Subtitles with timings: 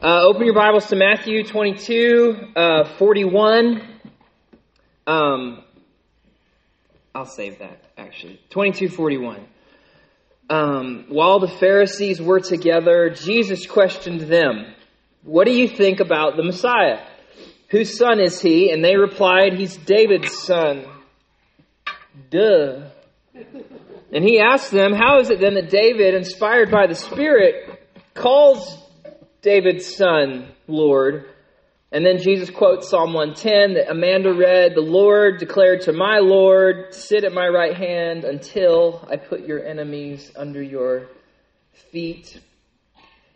[0.00, 3.82] Uh, open your Bibles to Matthew 22, uh, 41.
[5.08, 5.64] Um,
[7.12, 8.40] I'll save that, actually.
[8.50, 9.44] 22, 41.
[10.48, 14.72] Um, while the Pharisees were together, Jesus questioned them,
[15.24, 17.04] What do you think about the Messiah?
[17.70, 18.70] Whose son is he?
[18.70, 20.86] And they replied, He's David's son.
[22.30, 22.90] Duh.
[24.12, 27.80] And he asked them, How is it then that David, inspired by the Spirit,
[28.14, 28.84] calls
[29.42, 31.26] David's son Lord?
[31.90, 36.92] And then Jesus quotes Psalm 110 that Amanda read, The Lord declared to my Lord,
[36.92, 41.08] Sit at my right hand until I put your enemies under your
[41.90, 42.40] feet.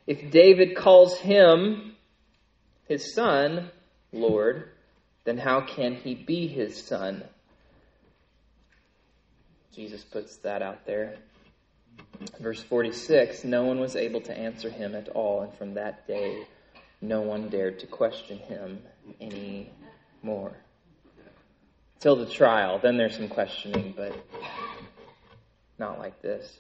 [0.07, 1.95] If David calls him,
[2.89, 3.71] his son,
[4.13, 4.69] Lord,
[5.25, 7.25] then how can he be his son?
[9.75, 11.17] Jesus puts that out there.
[12.41, 16.47] Verse 46 No one was able to answer him at all, and from that day,
[17.01, 18.81] no one dared to question him
[19.21, 19.71] any
[20.23, 20.57] more.
[22.01, 24.15] Till the trial, then there's some questioning, but
[25.79, 26.59] not like this.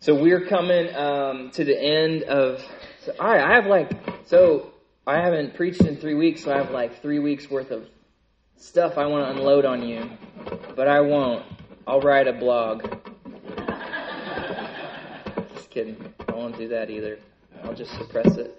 [0.00, 2.64] So we're coming um, to the end of.
[3.04, 3.90] So, all right, I have like
[4.26, 4.72] so
[5.06, 7.88] I haven't preached in three weeks, so I have like three weeks worth of
[8.56, 10.10] stuff I want to unload on you,
[10.76, 11.46] but I won't.
[11.86, 12.86] I'll write a blog.
[15.78, 16.12] Kidding.
[16.26, 17.20] I won't do that either.
[17.62, 18.52] I'll just suppress it.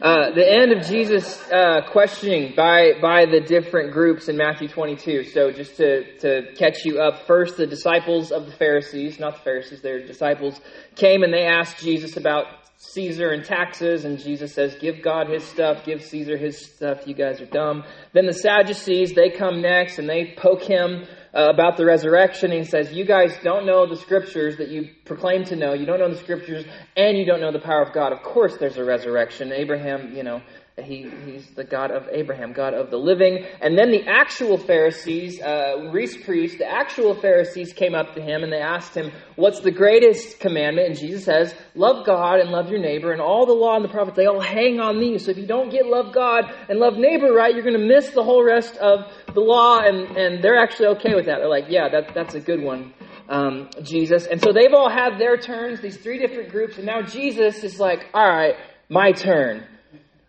[0.00, 5.24] Uh, the end of Jesus' uh, questioning by by the different groups in Matthew 22.
[5.24, 9.40] So just to to catch you up, first the disciples of the Pharisees, not the
[9.40, 10.60] Pharisees, their disciples
[10.94, 15.42] came and they asked Jesus about Caesar and taxes, and Jesus says, "Give God His
[15.42, 17.08] stuff, give Caesar His stuff.
[17.08, 21.06] You guys are dumb." Then the Sadducees they come next and they poke him
[21.36, 22.50] uh, about the resurrection.
[22.50, 25.74] He says, You guys don't know the scriptures that you proclaim to know.
[25.74, 26.64] You don't know the scriptures,
[26.96, 28.12] and you don't know the power of God.
[28.12, 29.52] Of course, there's a resurrection.
[29.52, 30.40] Abraham, you know,
[30.84, 33.46] he, he's the God of Abraham, God of the living.
[33.62, 38.42] And then the actual Pharisees, uh, Reese priest, the actual Pharisees came up to him
[38.42, 40.88] and they asked him, What's the greatest commandment?
[40.88, 43.12] And Jesus says, Love God and love your neighbor.
[43.12, 45.24] And all the law and the prophets, they all hang on these.
[45.24, 48.10] So if you don't get love God and love neighbor right, you're going to miss
[48.10, 49.78] the whole rest of the law.
[49.78, 51.38] And, and they're actually okay with that.
[51.38, 52.92] They're like, Yeah, that, that's a good one.
[53.30, 54.26] Um, Jesus.
[54.26, 57.80] And so they've all had their turns, these three different groups, and now Jesus is
[57.80, 58.54] like, all right,
[58.88, 59.66] my turn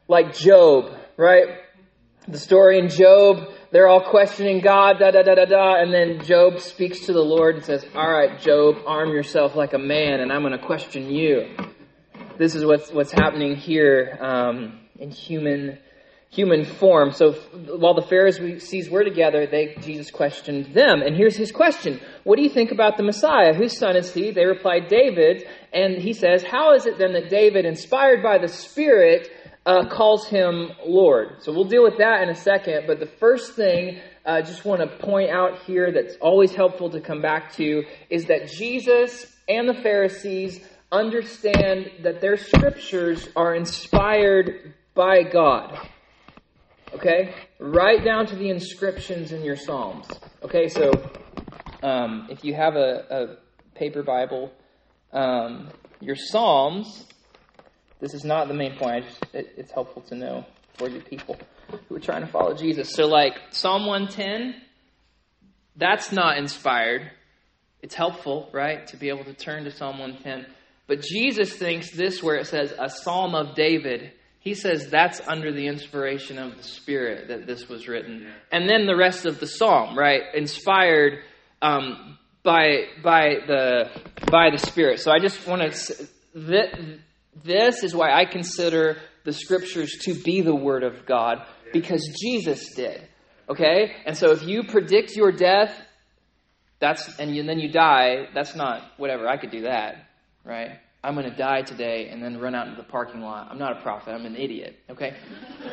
[0.08, 1.60] like Job, right?
[2.28, 6.24] The story in Job, they're all questioning God, da da da da da, and then
[6.24, 10.20] Job speaks to the Lord and says, All right, Job, arm yourself like a man,
[10.20, 11.56] and I'm going to question you.
[12.38, 15.80] This is what's what's happening here um, in human
[16.30, 17.12] human form.
[17.14, 22.36] So while the Pharisees were together, they Jesus questioned them, and here's his question: What
[22.36, 23.54] do you think about the Messiah?
[23.54, 24.32] Whose son is he?
[24.32, 28.48] They replied, David, and he says, How is it then that David, inspired by the
[28.48, 29.30] Spirit,
[29.68, 31.44] uh, calls him Lord.
[31.44, 32.86] So we'll deal with that in a second.
[32.88, 36.90] But the first thing I uh, just want to point out here that's always helpful
[36.92, 43.56] to come back to is that Jesus and the Pharisees understand that their scriptures are
[43.56, 45.78] inspired by God.
[46.94, 47.34] Okay?
[47.60, 50.08] Right down to the inscriptions in your Psalms.
[50.44, 50.92] Okay, so
[51.84, 54.50] um, if you have a, a paper Bible,
[55.12, 57.06] um, your Psalms
[58.00, 59.06] this is not the main point.
[59.06, 61.38] Just, it, it's helpful to know for you people
[61.88, 62.92] who are trying to follow Jesus.
[62.92, 64.56] So, like Psalm 110,
[65.76, 67.12] that's not inspired.
[67.82, 70.52] It's helpful, right, to be able to turn to Psalm 110.
[70.88, 75.52] But Jesus thinks this, where it says a Psalm of David, he says that's under
[75.52, 78.28] the inspiration of the Spirit that this was written.
[78.52, 81.20] And then the rest of the Psalm, right, inspired
[81.62, 83.90] um, by by the
[84.32, 85.00] by the Spirit.
[85.00, 86.08] So I just want to
[87.44, 91.40] this is why I consider the scriptures to be the word of God,
[91.74, 93.08] because Jesus did.
[93.50, 93.94] Okay?
[94.06, 95.74] And so if you predict your death,
[96.80, 99.28] that's and, you, and then you die, that's not whatever.
[99.28, 100.08] I could do that,
[100.46, 100.80] right?
[101.04, 103.48] I'm going to die today and then run out into the parking lot.
[103.50, 105.16] I'm not a prophet, I'm an idiot, okay?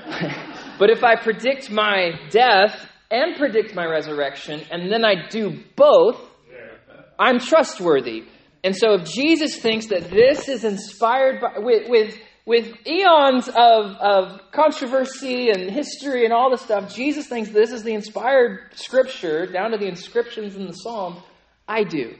[0.78, 6.20] but if I predict my death and predict my resurrection and then I do both,
[7.18, 8.24] I'm trustworthy.
[8.64, 13.54] And so if Jesus thinks that this is inspired by, with, with, with eons of,
[14.00, 19.46] of controversy and history and all this stuff, Jesus thinks this is the inspired scripture,
[19.46, 21.20] down to the inscriptions in the Psalms,
[21.68, 22.16] I do.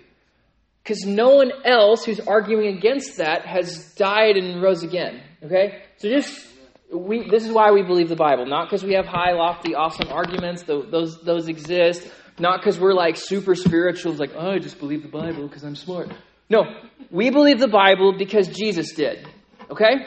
[0.83, 5.23] Because no one else who's arguing against that has died and rose again.
[5.43, 5.83] Okay?
[5.97, 6.47] So just
[6.93, 8.45] we, this is why we believe the Bible.
[8.45, 10.63] Not because we have high, lofty, awesome arguments.
[10.65, 12.07] Those, those exist.
[12.39, 14.13] Not because we're like super spiritual.
[14.13, 16.11] Like, oh, I just believe the Bible because I'm smart.
[16.49, 16.65] No,
[17.11, 19.27] we believe the Bible because Jesus did.
[19.71, 20.07] Okay?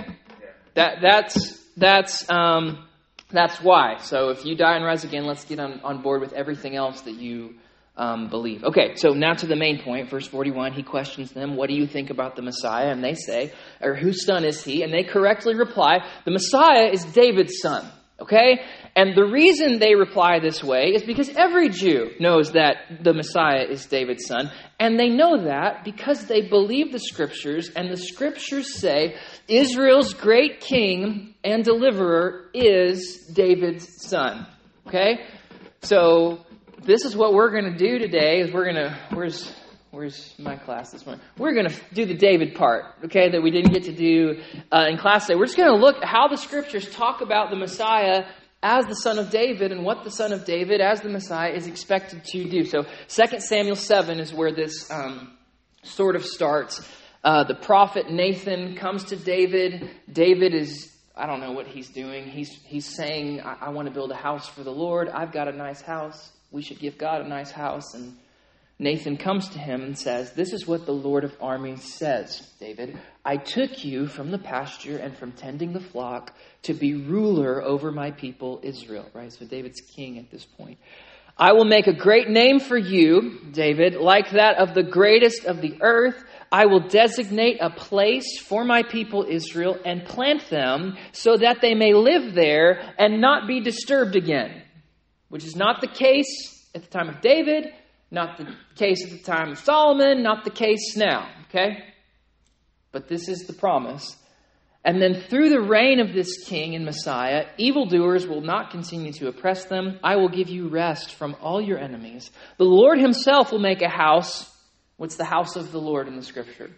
[0.76, 2.88] That that's that's um,
[3.30, 3.98] that's why.
[3.98, 7.02] So if you die and rise again, let's get on, on board with everything else
[7.02, 7.56] that you
[7.98, 8.64] um, believe.
[8.64, 10.10] Okay, so now to the main point.
[10.10, 12.90] Verse 41, he questions them, What do you think about the Messiah?
[12.90, 13.52] And they say,
[13.82, 14.84] Or whose son is he?
[14.84, 17.90] And they correctly reply, The Messiah is David's son.
[18.20, 18.62] Okay?
[18.96, 23.66] And the reason they reply this way is because every Jew knows that the Messiah
[23.70, 24.52] is David's son.
[24.80, 29.16] And they know that because they believe the scriptures, and the scriptures say
[29.48, 34.48] Israel's great king and deliverer is David's son.
[34.88, 35.20] Okay?
[35.82, 36.46] So
[36.84, 39.54] this is what we're going to do today is we're going to where's
[39.92, 43.52] where's my class this morning we're going to do the david part okay that we
[43.52, 44.40] didn't get to do
[44.72, 47.56] uh, in class today we're just going to look how the scriptures talk about the
[47.56, 48.26] messiah
[48.62, 51.68] as the son of david and what the son of david as the messiah is
[51.68, 55.38] expected to do so 2 samuel 7 is where this um,
[55.84, 56.86] sort of starts
[57.24, 62.28] uh, the prophet nathan comes to david david is I don't know what he's doing.
[62.28, 65.10] He's, he's saying, I, I want to build a house for the Lord.
[65.10, 67.94] I've got a nice house we should give God a nice house.
[67.94, 68.16] And
[68.80, 73.00] Nathan comes to him and says, This is what the Lord of armies says, David.
[73.26, 76.34] I took you from the pasture and from tending the flock
[76.64, 79.10] to be ruler over my people Israel.
[79.14, 79.34] Right?
[79.34, 80.78] So David's king at this point.
[81.40, 85.62] I will make a great name for you, David, like that of the greatest of
[85.62, 86.24] the earth.
[86.52, 91.76] I will designate a place for my people Israel and plant them so that they
[91.76, 94.64] may live there and not be disturbed again
[95.30, 97.68] which is not the case at the time of David,
[98.10, 101.30] not the case at the time of Solomon, not the case now.
[101.50, 101.84] Okay?
[102.92, 104.16] But this is the promise.
[104.84, 109.28] And then through the reign of this king and Messiah, evildoers will not continue to
[109.28, 110.00] oppress them.
[110.02, 112.32] I will give you rest from all your enemies.
[112.58, 114.50] The Lord himself will make a house.
[114.96, 116.72] What's the house of the Lord in the scripture?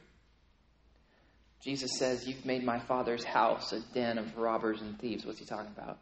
[1.61, 5.25] Jesus says, You've made my father's house a den of robbers and thieves.
[5.25, 5.99] What's he talking about?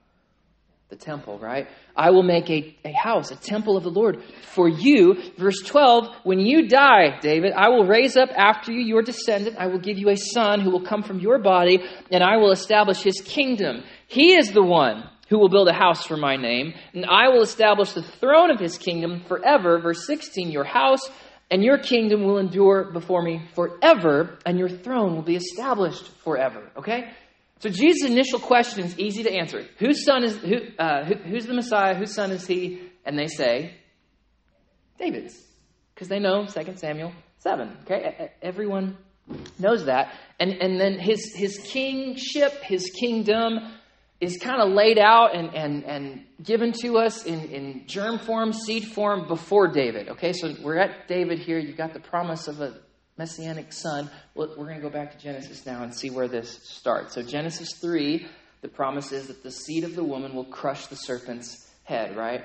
[0.90, 1.68] The temple, right?
[1.96, 4.24] I will make a, a house, a temple of the Lord
[4.54, 5.16] for you.
[5.38, 9.58] Verse 12, when you die, David, I will raise up after you your descendant.
[9.60, 12.52] I will give you a son who will come from your body, and I will
[12.52, 13.84] establish his kingdom.
[14.08, 17.42] He is the one who will build a house for my name, and I will
[17.42, 19.80] establish the throne of his kingdom forever.
[19.80, 21.02] Verse 16, your house
[21.52, 26.72] and your kingdom will endure before me forever, and your throne will be established forever.
[26.78, 27.10] Okay?
[27.60, 29.66] So Jesus' initial question is easy to answer.
[29.80, 31.96] Whose son is who, uh, who, Who's the Messiah?
[31.96, 32.82] Whose son is he?
[33.04, 33.74] And they say,
[35.00, 35.42] David's,
[35.94, 37.78] because they know 2 Samuel seven.
[37.84, 38.98] Okay, everyone
[39.60, 40.14] knows that.
[40.40, 43.60] And and then his his kingship, his kingdom,
[44.20, 48.54] is kind of laid out and and and given to us in in germ form,
[48.54, 50.10] seed form before David.
[50.10, 51.58] Okay, so we're at David here.
[51.58, 52.80] You've got the promise of a
[53.18, 54.10] messianic son.
[54.36, 57.16] We're going to go back to Genesis now and see where this starts.
[57.16, 58.26] So, Genesis 3,
[58.62, 62.44] the promise is that the seed of the woman will crush the serpent's head, right?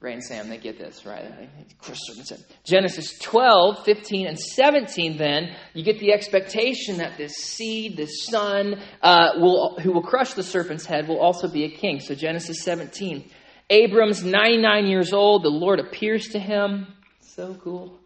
[0.00, 1.48] Ray and Sam, they get this, right?
[1.78, 2.44] Crush serpent's head.
[2.64, 8.80] Genesis 12, 15, and 17, then, you get the expectation that this seed, this son,
[9.00, 12.00] uh, will, who will crush the serpent's head, will also be a king.
[12.00, 13.30] So, Genesis 17.
[13.70, 15.44] Abram's 99 years old.
[15.44, 16.88] The Lord appears to him.
[17.20, 17.98] So cool.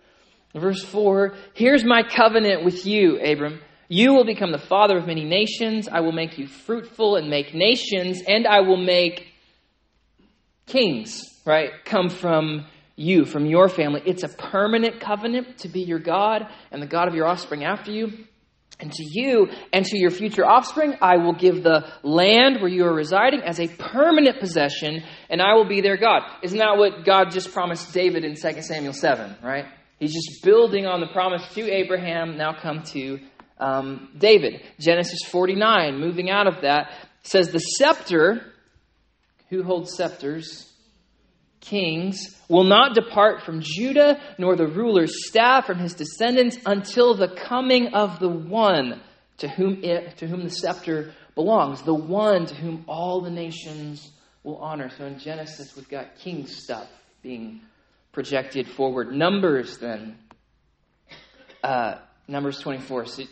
[0.57, 3.61] Verse 4 Here's my covenant with you, Abram.
[3.89, 5.89] You will become the father of many nations.
[5.89, 9.29] I will make you fruitful and make nations, and I will make
[10.67, 14.03] kings, right, come from you, from your family.
[14.05, 17.93] It's a permanent covenant to be your God and the God of your offspring after
[17.93, 18.25] you.
[18.79, 22.85] And to you and to your future offspring, I will give the land where you
[22.85, 26.23] are residing as a permanent possession, and I will be their God.
[26.43, 29.65] Isn't that what God just promised David in 2 Samuel 7, right?
[29.99, 33.19] He's just building on the promise to Abraham, now come to
[33.59, 34.61] um, David.
[34.79, 36.91] Genesis 49, moving out of that,
[37.23, 38.53] says the scepter,
[39.49, 40.71] who holds scepters?
[41.61, 47.29] Kings, will not depart from Judah, nor the ruler's staff from his descendants until the
[47.29, 49.01] coming of the one
[49.39, 54.13] to whom, it, to whom the scepter belongs, the one to whom all the nations
[54.45, 54.91] will honor.
[54.97, 56.89] So in Genesis, we've got king stuff
[57.23, 57.61] being
[58.17, 59.13] projected forward.
[59.13, 60.17] Numbers, then.
[61.63, 61.97] Uh,
[62.27, 63.05] Numbers 24.
[63.05, 63.25] So,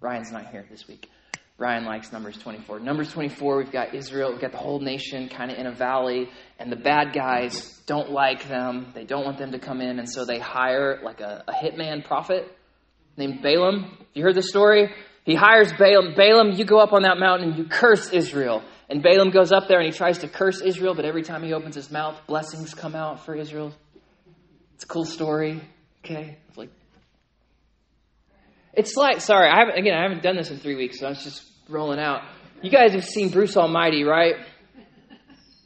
[0.00, 1.08] Ryan's not here this week.
[1.56, 2.80] Ryan likes Numbers 24.
[2.80, 6.28] Numbers 24, we've got Israel, we've got the whole nation kind of in a valley,
[6.58, 8.92] and the bad guys don't like them.
[8.94, 12.04] They don't want them to come in, and so they hire like a, a hitman
[12.04, 12.54] prophet
[13.16, 13.96] named Balaam.
[14.12, 14.92] You heard the story?
[15.24, 16.14] He hires Balaam.
[16.14, 18.62] Balaam, you go up on that mountain and you curse Israel.
[18.88, 21.52] And Balaam goes up there and he tries to curse Israel, but every time he
[21.52, 23.72] opens his mouth, blessings come out for Israel.
[24.74, 25.60] It's a cool story.
[26.04, 26.38] Okay?
[26.48, 26.70] It's like
[28.74, 31.08] It's like, sorry, I haven't, again, I haven't done this in three weeks, so I
[31.08, 32.22] was just rolling out.
[32.62, 34.36] You guys have seen Bruce Almighty, right?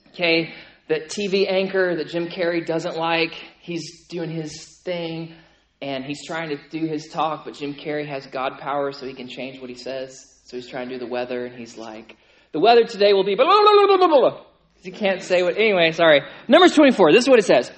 [0.08, 0.54] Okay,
[0.88, 3.34] that TV anchor that Jim Carrey doesn't like.
[3.60, 5.34] He's doing his thing
[5.82, 9.14] and he's trying to do his talk, but Jim Carrey has God power so he
[9.14, 10.40] can change what he says.
[10.44, 12.16] So he's trying to do the weather and he's like,
[12.52, 14.40] the weather today will be blah, blah, blah, blah, blah.
[14.82, 16.22] He can't say what, anyway, sorry.
[16.48, 17.70] Numbers 24, this is what it says.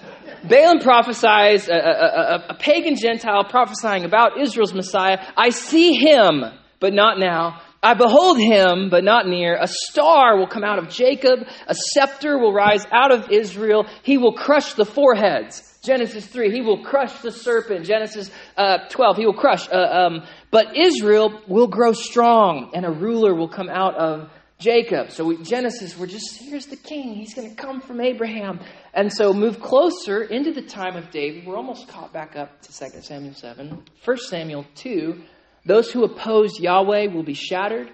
[0.45, 5.19] Balaam prophesies, a, a, a, a pagan Gentile prophesying about Israel's Messiah.
[5.37, 6.45] I see him,
[6.81, 7.61] but not now.
[7.83, 9.57] I behold him, but not near.
[9.61, 11.41] A star will come out of Jacob.
[11.67, 13.87] A scepter will rise out of Israel.
[14.05, 15.69] He will crush the foreheads.
[15.83, 17.85] Genesis 3, he will crush the serpent.
[17.85, 19.69] Genesis uh, 12, he will crush.
[19.69, 24.31] Uh, um, but Israel will grow strong, and a ruler will come out of
[24.63, 25.11] Jacob.
[25.11, 27.15] So we, Genesis, we're just, here's the king.
[27.15, 28.61] He's going to come from Abraham.
[28.95, 31.47] And so move closer into the time of David.
[31.47, 33.83] We're almost caught back up to 2 Samuel 7.
[34.05, 35.21] 1 Samuel 2,
[35.67, 37.91] those who oppose Yahweh will be shattered.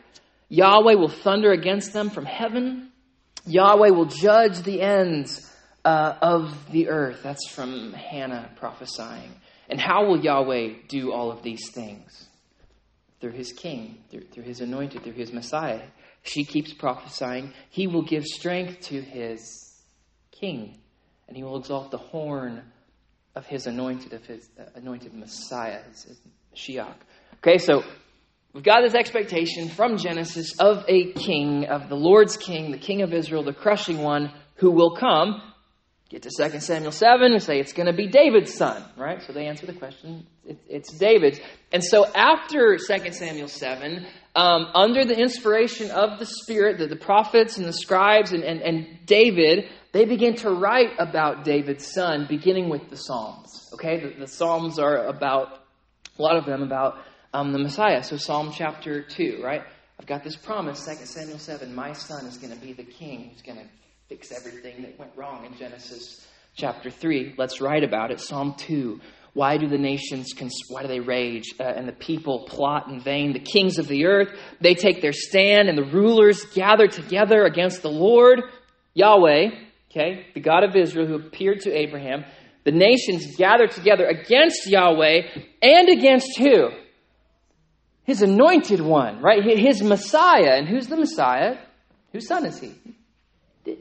[0.49, 2.91] Yahweh will thunder against them from heaven.
[3.47, 5.51] Yahweh will judge the ends
[5.85, 7.23] uh, of the earth.
[7.23, 9.35] That's from Hannah prophesying.
[9.71, 12.28] And how will Yahweh do all of these things?
[13.21, 15.83] Through his king, through, through his anointed, through his Messiah.
[16.23, 17.53] She keeps prophesying.
[17.71, 19.83] He will give strength to his
[20.31, 20.79] king,
[21.27, 22.63] and he will exalt the horn
[23.35, 26.21] of his anointed, of his uh, anointed Messiah, his, his
[26.55, 26.95] Shiach.
[27.39, 27.83] Okay, so
[28.53, 33.03] we've got this expectation from Genesis of a king, of the Lord's king, the king
[33.03, 35.43] of Israel, the crushing one who will come.
[36.09, 39.23] Get to 2 Samuel 7 and say it's going to be David's son, right?
[39.23, 41.39] So they answer the question, it, it's David's.
[41.71, 46.97] And so after 2 Samuel 7, um, under the inspiration of the Spirit, the, the
[46.97, 52.25] prophets and the scribes and, and, and David, they begin to write about David's son,
[52.27, 53.69] beginning with the Psalms.
[53.75, 54.01] Okay?
[54.01, 55.61] The, the Psalms are about,
[56.19, 56.97] a lot of them about
[57.35, 58.03] um, the Messiah.
[58.03, 59.63] So Psalm chapter 2, right?
[60.01, 63.29] I've got this promise, 2 Samuel 7, my son is going to be the king
[63.31, 63.65] who's going to
[64.09, 67.35] fix everything that went wrong in Genesis chapter 3.
[67.37, 68.21] Let's write about it.
[68.21, 68.99] Psalm 2.
[69.35, 71.55] Why do the nations, cons- why do they rage?
[71.61, 73.35] Uh, and the people plot in vain.
[73.35, 74.31] The kings of the earth,
[74.63, 78.41] they take their stand, and the rulers gather together against the Lord,
[78.95, 79.51] Yahweh,
[79.91, 82.25] okay, the God of Israel who appeared to Abraham.
[82.65, 85.21] The nations gather together against Yahweh
[85.61, 86.71] and against who?
[88.05, 89.45] His anointed one, right?
[89.45, 90.55] His Messiah.
[90.57, 91.59] And who's the Messiah?
[92.13, 92.75] Whose son is he?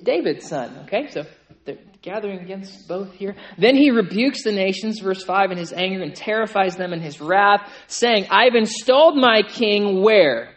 [0.07, 0.85] David's son.
[0.85, 1.25] Okay, so
[1.65, 3.35] they're gathering against both here.
[3.57, 7.19] Then he rebukes the nations, verse 5, in his anger and terrifies them in his
[7.19, 10.55] wrath, saying, I've installed my king where?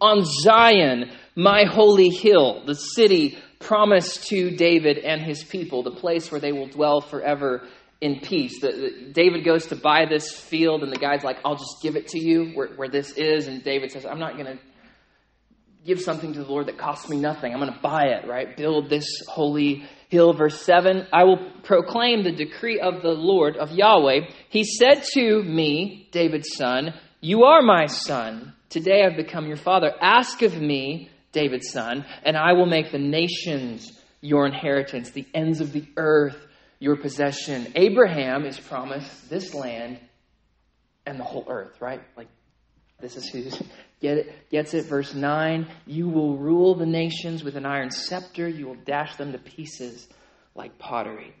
[0.00, 6.30] On Zion, my holy hill, the city promised to David and his people, the place
[6.32, 7.62] where they will dwell forever
[8.00, 8.60] in peace.
[8.60, 11.94] The, the, David goes to buy this field, and the guy's like, I'll just give
[11.94, 13.46] it to you where, where this is.
[13.46, 14.58] And David says, I'm not going to
[15.86, 17.52] give something to the Lord that costs me nothing.
[17.52, 18.56] I'm going to buy it, right?
[18.56, 20.32] Build this holy hill.
[20.32, 24.28] Verse 7 I will proclaim the decree of the Lord, of Yahweh.
[24.48, 28.54] He said to me, David's son, You are my son.
[28.68, 29.92] Today I've become your father.
[30.00, 35.60] Ask of me, David's son, and I will make the nations your inheritance, the ends
[35.60, 36.46] of the earth
[36.78, 37.72] your possession.
[37.74, 39.98] Abraham is promised this land
[41.06, 42.02] and the whole earth, right?
[42.16, 42.28] Like,
[43.00, 43.42] this is who
[44.00, 44.86] Get it, gets it.
[44.86, 49.32] Verse 9 You will rule the nations with an iron scepter, you will dash them
[49.32, 50.08] to pieces
[50.54, 51.34] like pottery.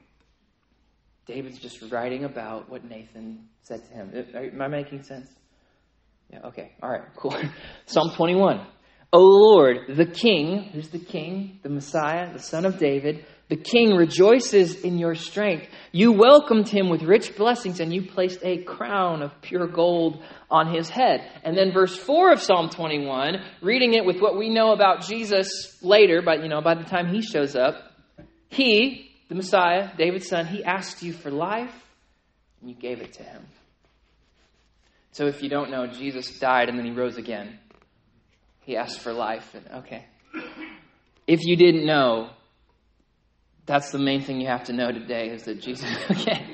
[1.26, 4.12] David's just writing about what Nathan said to him.
[4.14, 5.28] Uh, am I making sense?
[6.30, 6.72] Yeah, okay.
[6.82, 7.36] All right, cool.
[7.86, 8.64] Psalm 21.
[9.12, 11.60] O Lord, the King, who's the King?
[11.62, 15.68] The Messiah, the Son of David, the king rejoices in your strength.
[15.92, 20.74] You welcomed him with rich blessings and you placed a crown of pure gold on
[20.74, 21.30] his head.
[21.44, 25.80] And then verse 4 of Psalm 21, reading it with what we know about Jesus
[25.80, 27.76] later, but you know, by the time he shows up,
[28.48, 31.74] he, the Messiah, David's son, he asked you for life
[32.60, 33.46] and you gave it to him.
[35.12, 37.60] So if you don't know, Jesus died and then he rose again.
[38.62, 40.04] He asked for life and okay.
[41.28, 42.30] If you didn't know,
[43.66, 46.46] that's the main thing you have to know today is that Jesus, okay,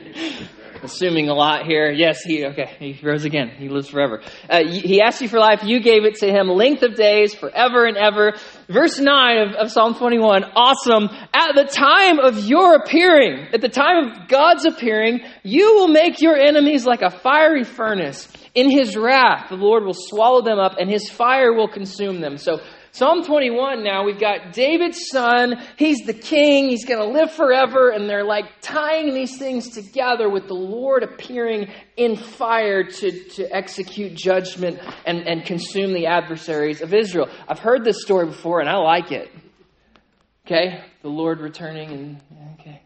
[0.82, 1.90] assuming a lot here.
[1.90, 3.50] Yes, he, okay, he rose again.
[3.50, 4.22] He lives forever.
[4.48, 5.62] Uh, he asked you for life.
[5.62, 6.48] You gave it to him.
[6.48, 8.32] Length of days, forever and ever.
[8.68, 11.10] Verse 9 of, of Psalm 21, awesome.
[11.34, 16.22] At the time of your appearing, at the time of God's appearing, you will make
[16.22, 20.76] your enemies like a fiery furnace In his wrath, the Lord will swallow them up,
[20.78, 22.36] and his fire will consume them.
[22.36, 22.60] So,
[22.94, 25.58] Psalm 21 now, we've got David's son.
[25.78, 26.68] He's the king.
[26.68, 27.88] He's going to live forever.
[27.88, 33.44] And they're like tying these things together with the Lord appearing in fire to, to
[33.44, 37.30] execute judgment and, and consume the adversaries of Israel.
[37.48, 39.30] I've heard this story before, and I like it.
[40.44, 40.84] Okay?
[41.00, 42.20] The Lord returning, and
[42.60, 42.82] okay.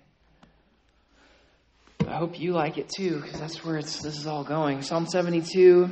[2.06, 4.82] I hope you like it too, because that's where it's, this is all going.
[4.82, 5.90] Psalm 72,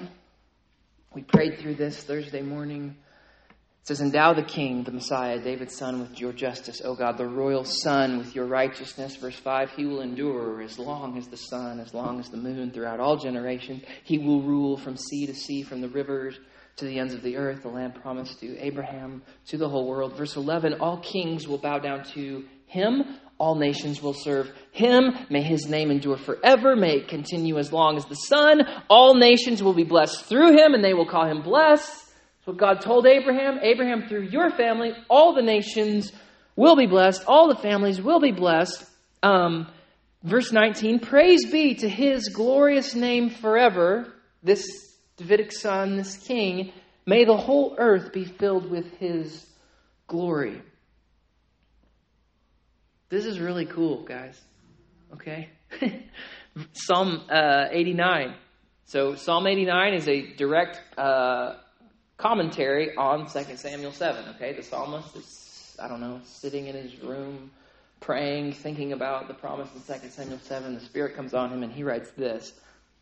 [1.13, 2.95] we prayed through this Thursday morning.
[3.85, 7.27] It says, Endow the king, the Messiah, David's son, with your justice, O God, the
[7.27, 9.17] royal son with your righteousness.
[9.17, 12.71] Verse 5 He will endure as long as the sun, as long as the moon,
[12.71, 13.83] throughout all generations.
[14.03, 16.39] He will rule from sea to sea, from the rivers
[16.77, 20.17] to the ends of the earth, the land promised to Abraham, to the whole world.
[20.17, 23.19] Verse 11 All kings will bow down to him.
[23.37, 25.13] All nations will serve him.
[25.29, 26.75] May his name endure forever.
[26.75, 28.63] May it continue as long as the sun.
[28.89, 32.04] All nations will be blessed through him, and they will call him blessed.
[32.45, 33.59] That's what God told Abraham.
[33.63, 36.13] Abraham, through your family, all the nations
[36.57, 37.25] will be blessed.
[37.27, 38.85] All the families will be blessed.
[39.23, 39.67] Um,
[40.23, 44.13] verse 19 Praise be to his glorious name forever.
[44.43, 44.67] This
[45.17, 46.75] Davidic son, this king,
[47.07, 49.47] may the whole earth be filled with his
[50.07, 50.61] glory.
[53.09, 54.39] This is really cool, guys.
[55.15, 55.49] Okay?
[56.73, 58.35] Psalm uh, 89.
[58.85, 61.55] So, Psalm 89 is a direct uh,
[62.17, 64.35] commentary on 2 Samuel 7.
[64.37, 64.53] Okay?
[64.55, 67.51] The psalmist is, I don't know, sitting in his room,
[68.01, 70.75] praying, thinking about the promise in 2 Samuel 7.
[70.75, 72.53] The Spirit comes on him, and he writes this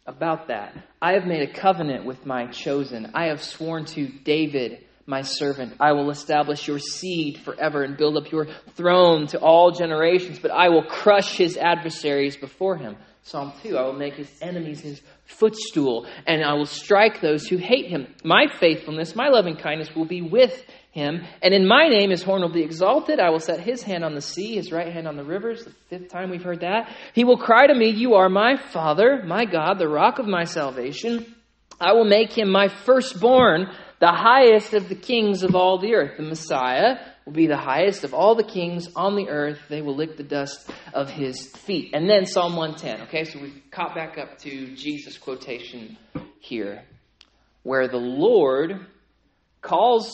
[0.06, 0.76] about that.
[1.00, 3.12] I have made a covenant with my chosen.
[3.14, 5.74] I have sworn to David my servant.
[5.80, 10.50] I will establish your seed forever and build up your throne to all generations, but
[10.50, 12.96] I will crush his adversaries before him.
[13.24, 17.56] Psalm 2 I will make his enemies his footstool, and I will strike those who
[17.56, 18.12] hate him.
[18.24, 22.42] My faithfulness, my loving kindness will be with him, and in my name his horn
[22.42, 23.20] will be exalted.
[23.20, 25.64] I will set his hand on the sea, his right hand on the rivers.
[25.64, 26.90] The fifth time we've heard that.
[27.14, 30.44] He will cry to me, You are my Father, my God, the rock of my
[30.44, 31.34] salvation.
[31.80, 33.68] I will make him my firstborn
[34.00, 36.16] the highest of the kings of all the earth.
[36.16, 39.58] The Messiah will be the highest of all the kings on the earth.
[39.68, 41.90] They will lick the dust of his feet.
[41.94, 43.08] And then Psalm 110.
[43.08, 45.96] Okay, so we've caught back up to Jesus' quotation
[46.40, 46.82] here,
[47.62, 48.86] where the Lord
[49.60, 50.10] calls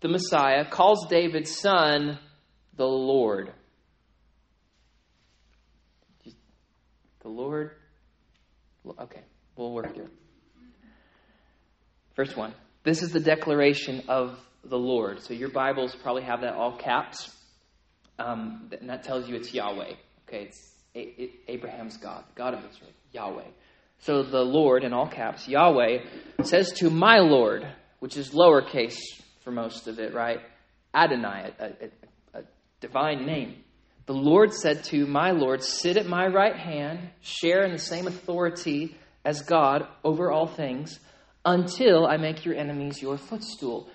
[0.00, 2.18] the Messiah, calls David's son
[2.76, 3.52] the Lord.
[7.20, 7.70] The Lord?
[8.98, 9.20] Okay,
[9.56, 10.10] we'll work through.
[12.16, 12.52] First one.
[12.82, 15.22] This is the declaration of the Lord.
[15.22, 17.34] So your Bibles probably have that all caps.
[18.18, 19.94] Um, and that tells you it's Yahweh.
[20.28, 23.48] Okay, it's a- Abraham's God, God of Israel, Yahweh.
[24.00, 25.98] So the Lord, in all caps, Yahweh,
[26.42, 27.66] says to my Lord,
[28.00, 28.98] which is lowercase
[29.44, 30.40] for most of it, right?
[30.94, 32.42] Adonai, a, a, a
[32.80, 33.62] divine name.
[34.06, 38.06] The Lord said to my Lord, Sit at my right hand, share in the same
[38.06, 40.98] authority as God over all things
[41.44, 43.88] until I make your enemies your footstool.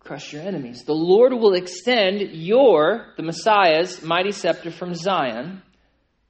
[0.00, 0.84] Crush your enemies.
[0.84, 5.62] The Lord will extend your, the Messiah's, mighty scepter from Zion,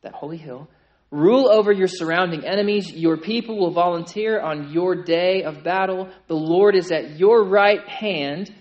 [0.02, 0.68] that holy hill.
[1.10, 2.92] Rule over your surrounding enemies.
[2.92, 6.08] Your people will volunteer on your day of battle.
[6.26, 8.52] The Lord is at your right hand.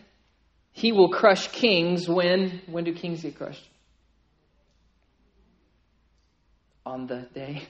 [0.72, 3.68] He will crush kings when when do kings get crushed?
[6.86, 7.64] On the day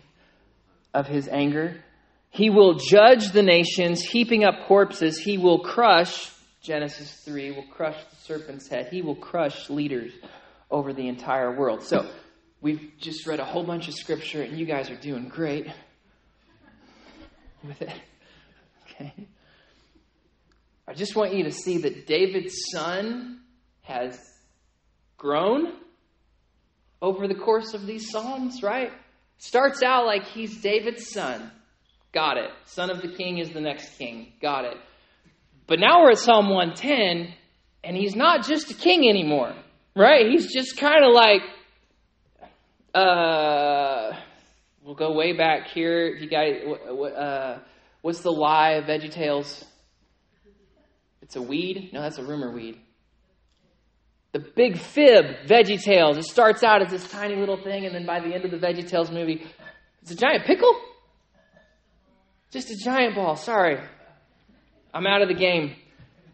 [0.93, 1.83] of his anger.
[2.29, 5.17] He will judge the nations, heaping up corpses.
[5.17, 6.29] He will crush,
[6.67, 8.89] Genesis 3, will crush the serpent's head.
[8.91, 10.11] He will crush leaders
[10.69, 11.81] over the entire world.
[11.81, 12.05] So,
[12.59, 15.67] we've just read a whole bunch of scripture, and you guys are doing great
[17.63, 17.93] with it.
[18.83, 19.13] Okay.
[20.85, 23.39] I just want you to see that David's son
[23.83, 24.19] has
[25.15, 25.71] grown
[27.01, 28.91] over the course of these Psalms, right?
[29.37, 31.49] Starts out like he's David's son.
[32.11, 32.49] Got it.
[32.65, 34.33] Son of the king is the next king.
[34.41, 34.77] Got it.
[35.67, 37.33] But now we're at Psalm 110,
[37.83, 39.53] and he's not just a king anymore,
[39.95, 40.25] right?
[40.27, 41.41] He's just kind of like,
[42.93, 44.13] uh,
[44.81, 46.07] we'll go way back here.
[46.07, 47.59] You guys, uh,
[48.01, 49.65] what's the lie of VeggieTales?
[51.21, 51.89] It's a weed?
[51.91, 52.79] No, that's a rumor weed.
[54.31, 56.17] The big fib, VeggieTales.
[56.17, 58.57] It starts out as this tiny little thing, and then by the end of the
[58.57, 59.45] VeggieTales movie,
[60.01, 60.73] it's a giant pickle?
[62.51, 63.35] Just a giant ball.
[63.35, 63.81] Sorry.
[64.97, 65.75] I'm out of the game.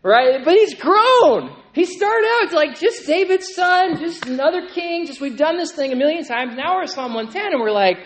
[0.04, 0.43] Right?
[0.43, 1.54] But he's grown.
[1.73, 5.06] He started out like just David's son, just another king.
[5.06, 6.56] Just we've done this thing a million times.
[6.56, 7.97] Now we're at Psalm 110, and we're like,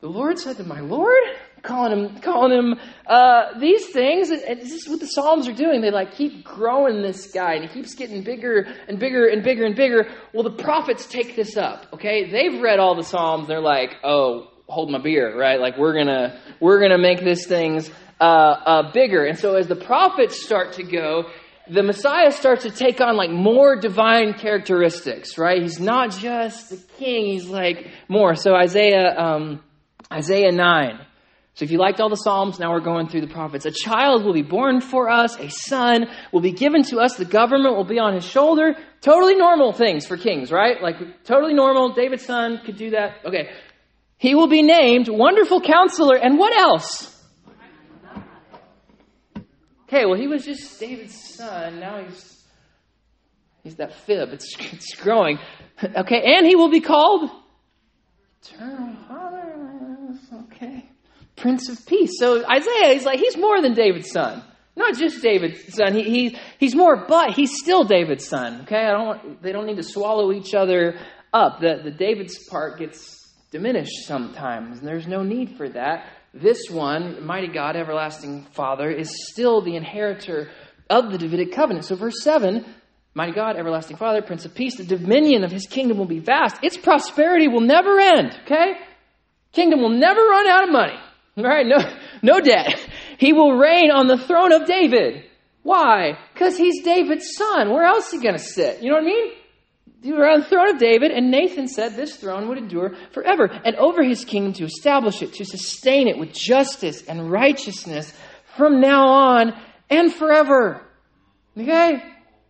[0.00, 1.22] the Lord said to my Lord,
[1.62, 2.74] calling him, calling him
[3.08, 4.30] uh, these things.
[4.30, 5.80] And, and this is what the Psalms are doing.
[5.80, 9.64] They like keep growing this guy, and he keeps getting bigger and bigger and bigger
[9.64, 10.08] and bigger.
[10.32, 11.86] Well, the prophets take this up.
[11.94, 13.48] Okay, they've read all the Psalms.
[13.48, 15.58] They're like, oh, hold my beer, right?
[15.58, 19.24] Like we're gonna we're gonna make this things uh, uh, bigger.
[19.24, 21.24] And so as the prophets start to go,
[21.70, 25.60] the Messiah starts to take on like more divine characteristics, right?
[25.60, 28.34] He's not just the king; he's like more.
[28.34, 29.62] So Isaiah, um,
[30.10, 31.00] Isaiah nine.
[31.54, 33.66] So if you liked all the Psalms, now we're going through the prophets.
[33.66, 37.24] A child will be born for us, a son will be given to us, the
[37.24, 38.76] government will be on his shoulder.
[39.00, 40.80] Totally normal things for kings, right?
[40.80, 41.94] Like totally normal.
[41.94, 43.16] David's son could do that.
[43.24, 43.50] Okay.
[44.18, 47.17] He will be named Wonderful Counselor, and what else?
[49.88, 51.80] Okay, well, he was just David's son.
[51.80, 52.44] Now he's
[53.64, 54.34] he's that fib.
[54.34, 55.38] It's, it's growing.
[55.82, 57.30] Okay, and he will be called
[58.42, 59.54] Eternal Father.
[60.44, 60.84] Okay,
[61.36, 62.18] Prince of Peace.
[62.18, 64.42] So Isaiah, he's like he's more than David's son.
[64.76, 65.94] Not just David's son.
[65.94, 68.62] He, he he's more, but he's still David's son.
[68.62, 69.06] Okay, I don't.
[69.06, 70.98] Want, they don't need to swallow each other
[71.32, 71.60] up.
[71.60, 76.04] The the David's part gets diminished sometimes, and there's no need for that
[76.40, 80.50] this one, mighty God, everlasting Father, is still the inheritor
[80.88, 81.84] of the Davidic covenant.
[81.84, 82.64] So, verse 7
[83.14, 86.62] Mighty God, everlasting Father, Prince of Peace, the dominion of his kingdom will be vast.
[86.62, 88.74] Its prosperity will never end, okay?
[89.50, 90.96] Kingdom will never run out of money,
[91.36, 91.66] all right?
[91.66, 91.78] No,
[92.22, 92.78] no debt.
[93.18, 95.24] He will reign on the throne of David.
[95.64, 96.16] Why?
[96.32, 97.70] Because he's David's son.
[97.70, 98.82] Where else is he going to sit?
[98.82, 99.32] You know what I mean?
[100.02, 103.46] You were on the throne of David, and Nathan said this throne would endure forever,
[103.46, 108.12] and over his kingdom to establish it, to sustain it with justice and righteousness
[108.56, 109.54] from now on
[109.90, 110.82] and forever.
[111.56, 112.02] Okay?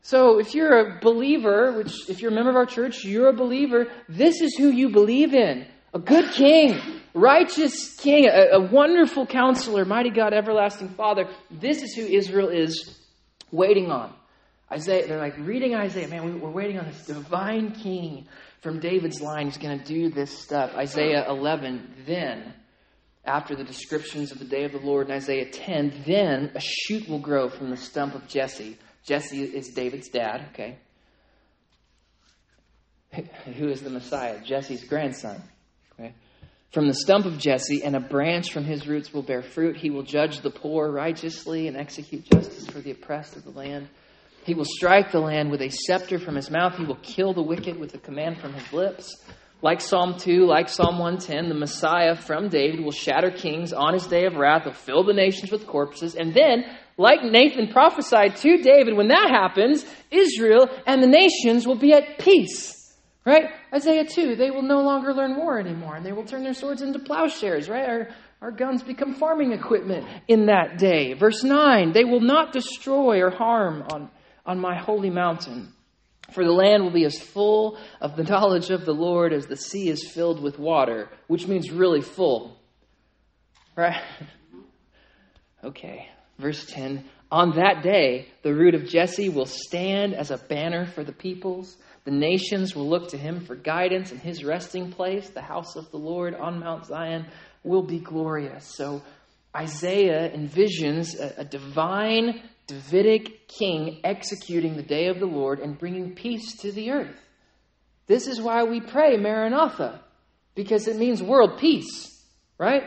[0.03, 3.33] So if you're a believer, which if you're a member of our church, you're a
[3.33, 5.67] believer, this is who you believe in.
[5.95, 6.81] A good king,
[7.15, 11.29] righteous king, a, a wonderful counselor, mighty God, everlasting Father.
[11.51, 12.99] This is who Israel is
[13.51, 14.15] waiting on.
[14.71, 16.09] Isaiah, they're like reading Isaiah.
[16.09, 18.27] Man, we're waiting on this divine king
[18.61, 20.75] from David's line who's going to do this stuff.
[20.75, 22.53] Isaiah 11, then,
[23.25, 27.09] after the descriptions of the day of the Lord in Isaiah 10, then a shoot
[27.09, 28.77] will grow from the stump of Jesse.
[29.07, 30.77] Jesse is David's dad, okay?
[33.57, 34.43] Who is the Messiah?
[34.45, 35.43] Jesse's grandson.
[35.99, 36.13] Okay?
[36.73, 39.79] From the stump of Jesse, and a branch from his roots will bear fruit.
[39.79, 43.89] He will judge the poor righteously and execute justice for the oppressed of the land.
[44.49, 46.75] He will strike the land with a scepter from his mouth.
[46.75, 49.23] He will kill the wicked with a command from his lips.
[49.61, 54.07] Like Psalm 2, like Psalm 110, the Messiah from David will shatter kings on his
[54.07, 54.63] day of wrath.
[54.65, 56.15] He'll fill the nations with corpses.
[56.15, 56.65] And then,
[56.97, 62.19] like Nathan prophesied to David, when that happens, Israel and the nations will be at
[62.19, 62.97] peace.
[63.27, 63.51] Right?
[63.75, 66.81] Isaiah 2, they will no longer learn war anymore, and they will turn their swords
[66.81, 67.87] into plowshares, right?
[67.87, 68.09] Our,
[68.41, 71.13] our guns become farming equipment in that day.
[71.13, 74.09] Verse 9, they will not destroy or harm on
[74.49, 75.73] on my holy mountain.
[76.33, 79.57] For the land will be as full of the knowledge of the Lord as the
[79.57, 82.59] sea is filled with water, which means really full.
[83.77, 84.03] Right?
[85.65, 86.09] Okay.
[86.39, 91.03] Verse 10 On that day, the root of Jesse will stand as a banner for
[91.03, 91.77] the peoples.
[92.05, 95.91] The nations will look to him for guidance, and his resting place, the house of
[95.91, 97.27] the Lord on Mount Zion,
[97.65, 98.73] will be glorious.
[98.77, 99.03] So
[99.55, 106.15] Isaiah envisions a, a divine Davidic king executing the day of the Lord and bringing
[106.15, 107.17] peace to the earth.
[108.07, 110.01] This is why we pray Maranatha,
[110.55, 112.25] because it means world peace,
[112.59, 112.85] right?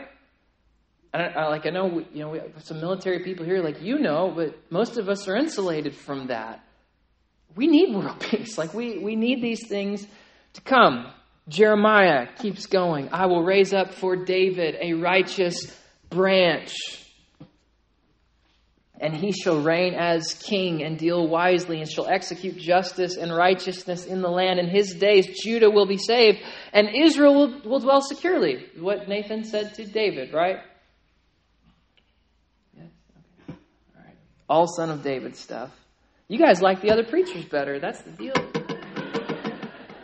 [1.12, 3.98] And I, like I know, you know, we have some military people here, like you
[3.98, 6.64] know, but most of us are insulated from that.
[7.56, 8.56] We need world peace.
[8.56, 10.06] Like we we need these things
[10.54, 11.12] to come.
[11.48, 13.08] Jeremiah keeps going.
[13.12, 15.56] I will raise up for David a righteous
[16.08, 16.72] branch
[19.02, 24.06] and he shall reign as king and deal wisely and shall execute justice and righteousness
[24.06, 24.60] in the land.
[24.60, 26.38] In his days, Judah will be saved
[26.72, 28.64] and Israel will, will dwell securely.
[28.78, 30.60] What Nathan said to David, right?
[32.76, 32.86] Yes?
[33.50, 33.58] Okay.
[33.96, 34.16] All right.
[34.48, 35.70] All son of David stuff.
[36.28, 37.80] You guys like the other preachers better.
[37.80, 38.34] That's the deal.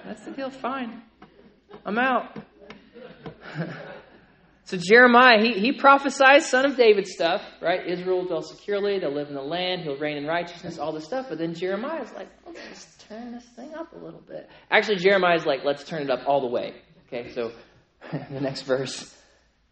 [0.04, 0.50] That's the deal.
[0.50, 1.02] Fine.
[1.86, 2.36] I'm out.
[4.68, 7.86] So Jeremiah, he, he prophesies son of David stuff, right?
[7.86, 11.06] Israel will dwell securely, they'll live in the land, he'll reign in righteousness, all this
[11.06, 11.24] stuff.
[11.30, 14.46] But then Jeremiah's like, let's turn this thing up a little bit.
[14.70, 16.74] Actually, Jeremiah's like, let's turn it up all the way.
[17.06, 17.50] Okay, so
[18.12, 19.16] the next verse.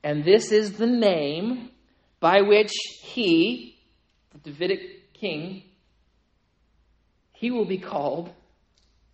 [0.03, 1.73] And this is the name
[2.19, 3.77] by which he,
[4.33, 5.65] the Davidic king,
[7.33, 8.33] he will be called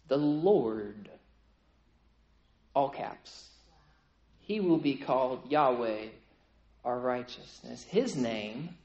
[0.06, 1.10] the Lord.
[2.72, 3.48] All caps
[4.52, 6.08] he will be called Yahweh,
[6.84, 7.84] our righteousness.
[7.84, 8.76] His name,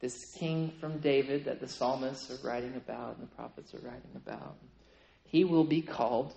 [0.00, 4.12] this king from David that the psalmists are writing about and the prophets are writing
[4.16, 4.56] about,
[5.24, 6.32] he will be called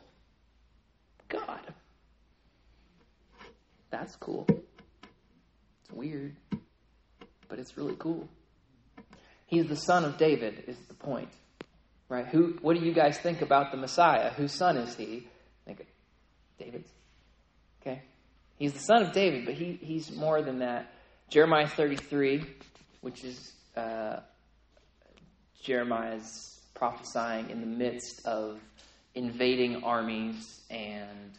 [1.30, 1.62] God.
[3.92, 4.46] That's cool.
[4.50, 6.36] It's weird,
[7.48, 8.28] but it's really cool.
[9.46, 11.30] He's the son of David, is the point.
[12.10, 12.28] Right?
[12.28, 14.32] Who what do you guys think about the Messiah?
[14.32, 15.30] Whose son is he?
[15.66, 15.88] Think
[16.60, 16.95] David's.
[18.58, 20.92] He's the son of David, but he, he's more than that.
[21.30, 22.44] Jeremiah 33,
[23.02, 24.20] which is uh,
[25.62, 28.60] Jeremiah's prophesying in the midst of
[29.14, 31.32] invading armies and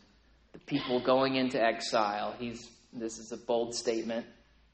[0.52, 2.34] the people going into exile.
[2.38, 4.26] He's this is a bold statement,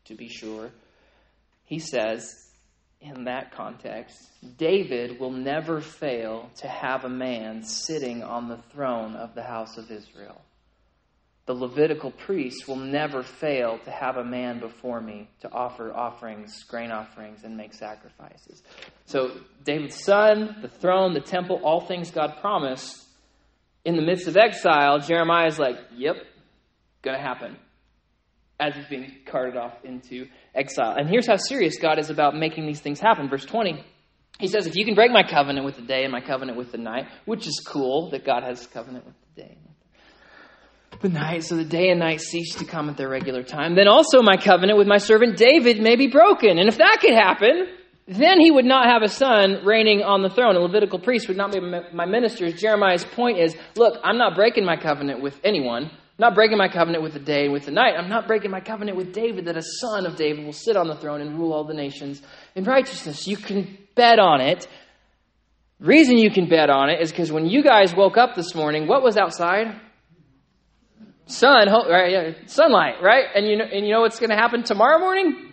[0.04, 0.70] to be sure.
[1.64, 2.50] He says,
[3.00, 4.16] in that context,
[4.56, 9.76] David will never fail to have a man sitting on the throne of the house
[9.76, 10.40] of Israel.
[11.46, 16.62] The Levitical priests will never fail to have a man before me to offer offerings,
[16.64, 18.62] grain offerings, and make sacrifices.
[19.06, 19.32] So,
[19.64, 23.04] David's son, the throne, the temple, all things God promised.
[23.84, 26.14] In the midst of exile, Jeremiah is like, yep,
[27.02, 27.56] gonna happen.
[28.60, 30.94] As he's being carted off into exile.
[30.96, 33.28] And here's how serious God is about making these things happen.
[33.28, 33.84] Verse 20.
[34.38, 36.70] He says, If you can break my covenant with the day and my covenant with
[36.70, 39.58] the night, which is cool that God has a covenant with the day
[41.00, 43.88] the night, so the day and night cease to come at their regular time, then
[43.88, 46.58] also my covenant with my servant David may be broken.
[46.58, 47.66] And if that could happen,
[48.06, 50.56] then he would not have a son reigning on the throne.
[50.56, 52.60] A Levitical priest would not be my ministers.
[52.60, 55.84] Jeremiah's point is look, I'm not breaking my covenant with anyone.
[55.84, 57.94] I'm not breaking my covenant with the day and with the night.
[57.96, 60.88] I'm not breaking my covenant with David that a son of David will sit on
[60.88, 62.20] the throne and rule all the nations
[62.54, 63.26] in righteousness.
[63.26, 64.66] You can bet on it.
[65.80, 68.86] Reason you can bet on it is because when you guys woke up this morning,
[68.86, 69.80] what was outside?
[71.26, 72.48] Sun, right?
[72.50, 73.26] Sunlight, right?
[73.34, 75.52] And you know, and you know what's going to happen tomorrow morning?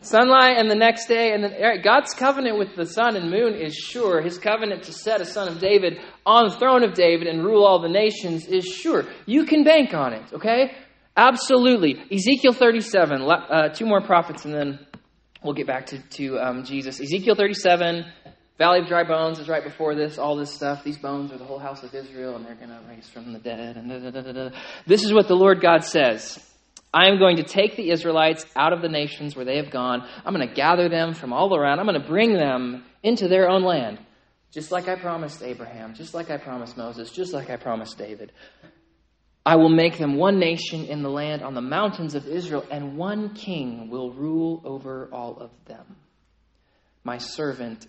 [0.00, 3.54] Sunlight, and the next day, and then right, God's covenant with the sun and moon
[3.54, 4.22] is sure.
[4.22, 7.64] His covenant to set a son of David on the throne of David and rule
[7.64, 9.06] all the nations is sure.
[9.26, 10.70] You can bank on it, okay?
[11.16, 12.00] Absolutely.
[12.12, 14.78] Ezekiel 37, uh, two more prophets, and then
[15.42, 17.00] we'll get back to, to um, Jesus.
[17.00, 18.04] Ezekiel 37,
[18.58, 20.82] Valley of Dry Bones is right before this, all this stuff.
[20.82, 23.38] These bones are the whole house of Israel, and they're going to raise from the
[23.38, 23.76] dead.
[23.76, 24.50] And da, da, da,
[24.84, 26.44] This is what the Lord God says
[26.92, 30.06] I am going to take the Israelites out of the nations where they have gone.
[30.24, 31.78] I'm going to gather them from all around.
[31.78, 34.00] I'm going to bring them into their own land,
[34.50, 38.32] just like I promised Abraham, just like I promised Moses, just like I promised David.
[39.46, 42.96] I will make them one nation in the land on the mountains of Israel, and
[42.96, 45.96] one king will rule over all of them.
[47.04, 47.86] My servant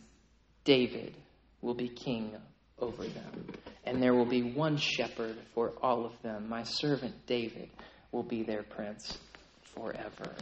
[0.63, 1.15] David
[1.61, 2.35] will be king
[2.79, 3.47] over them,
[3.85, 6.47] and there will be one shepherd for all of them.
[6.49, 7.69] My servant David
[8.11, 9.17] will be their prince
[9.75, 10.35] forever.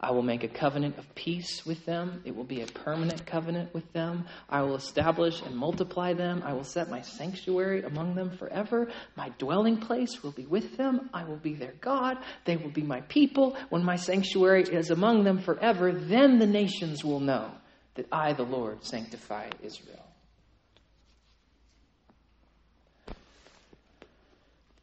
[0.00, 2.22] I will make a covenant of peace with them.
[2.24, 4.26] It will be a permanent covenant with them.
[4.48, 6.40] I will establish and multiply them.
[6.44, 8.92] I will set my sanctuary among them forever.
[9.16, 11.10] My dwelling place will be with them.
[11.12, 12.18] I will be their God.
[12.44, 13.56] They will be my people.
[13.70, 17.50] When my sanctuary is among them forever, then the nations will know
[17.98, 20.04] that I, the Lord, sanctify Israel.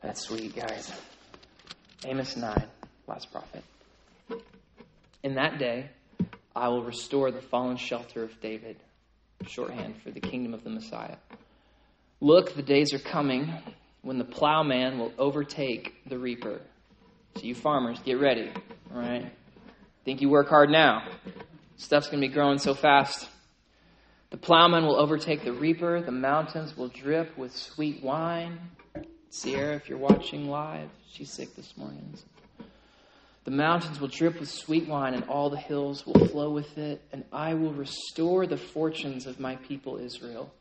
[0.01, 0.91] That's sweet, guys.
[2.05, 2.67] Amos 9,
[3.07, 3.63] last prophet.
[5.23, 5.89] In that day,
[6.53, 8.75] I will restore the fallen shelter of David,
[9.47, 11.15] shorthand for the kingdom of the Messiah.
[12.19, 13.49] Look, the days are coming
[14.01, 16.59] when the plowman will overtake the reaper.
[17.37, 18.51] So, you farmers, get ready,
[18.93, 19.31] all right?
[20.03, 21.07] Think you work hard now.
[21.77, 23.27] Stuff's going to be growing so fast.
[24.29, 26.01] The plowman will overtake the reaper.
[26.01, 28.59] The mountains will drip with sweet wine.
[29.29, 32.15] Sierra, if you're watching live, she's sick this morning.
[33.43, 37.01] The mountains will drip with sweet wine, and all the hills will flow with it.
[37.11, 40.53] And I will restore the fortunes of my people Israel.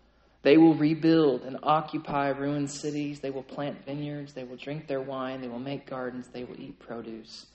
[0.42, 3.20] They will rebuild and occupy ruined cities.
[3.20, 4.34] They will plant vineyards.
[4.34, 5.40] They will drink their wine.
[5.40, 6.28] They will make gardens.
[6.28, 7.46] They will eat produce.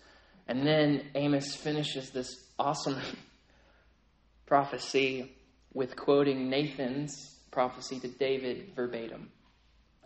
[0.48, 3.00] And then Amos finishes this awesome
[4.50, 5.32] prophecy
[5.74, 9.30] with quoting Nathan's prophecy to David verbatim.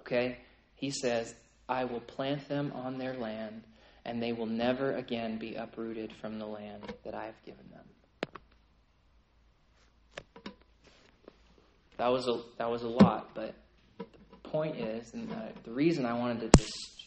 [0.02, 0.38] Okay?
[0.76, 1.34] He says,
[1.70, 3.64] I will plant them on their land,
[4.04, 7.86] and they will never again be uprooted from the land that I have given them.
[11.98, 13.56] That was a, that was a lot, but
[13.98, 17.06] the point is, and the, the reason I wanted to just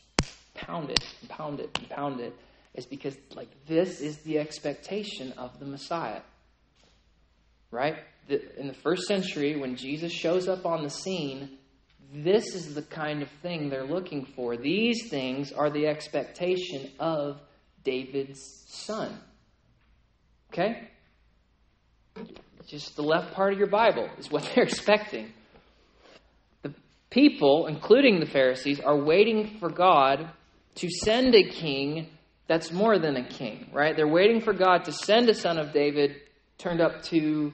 [0.54, 2.34] pound it and pound it and pound it
[2.74, 6.22] is because, like, this is the expectation of the Messiah
[7.76, 7.96] right?
[8.28, 11.58] In the first century, when Jesus shows up on the scene,
[12.12, 14.56] this is the kind of thing they're looking for.
[14.56, 17.40] These things are the expectation of
[17.84, 19.20] David's son.
[20.52, 20.88] Okay?
[22.66, 25.32] Just the left part of your Bible is what they're expecting.
[26.62, 26.74] The
[27.10, 30.30] people, including the Pharisees, are waiting for God
[30.76, 32.08] to send a king
[32.48, 33.96] that's more than a king, right?
[33.96, 36.16] They're waiting for God to send a son of David,
[36.58, 37.52] turned up to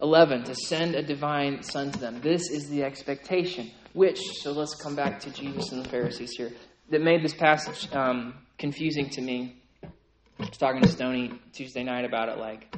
[0.00, 2.20] 11, to send a divine son to them.
[2.20, 6.50] This is the expectation, which, so let's come back to Jesus and the Pharisees here,
[6.90, 9.56] that made this passage um, confusing to me.
[9.82, 9.88] I
[10.38, 12.74] was talking to Stony Tuesday night about it, like,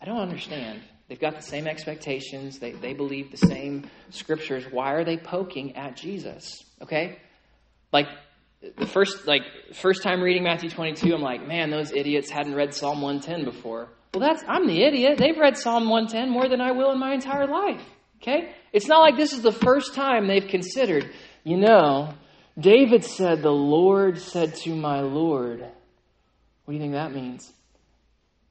[0.00, 0.82] I don't understand.
[1.08, 2.58] They've got the same expectations.
[2.58, 4.64] They, they believe the same scriptures.
[4.70, 6.64] Why are they poking at Jesus?
[6.82, 7.18] Okay?
[7.92, 8.08] Like,
[8.78, 9.42] the first like
[9.74, 13.88] first time reading Matthew 22, I'm like, man, those idiots hadn't read Psalm 110 before.
[14.14, 15.18] Well, that's I'm the idiot.
[15.18, 17.82] They've read Psalm 110 more than I will in my entire life.
[18.20, 18.54] Okay?
[18.72, 21.10] It's not like this is the first time they've considered,
[21.44, 22.14] you know,
[22.58, 25.60] David said, The Lord said to my Lord.
[25.60, 25.70] What
[26.68, 27.50] do you think that means?